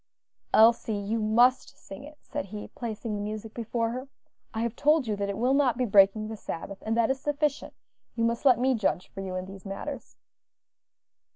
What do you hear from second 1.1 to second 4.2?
must sing it," said he, placing the music before her.